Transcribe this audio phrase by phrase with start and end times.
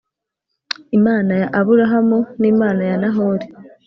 [0.97, 3.47] Imana ya Aburahamu n Imana ya Nahori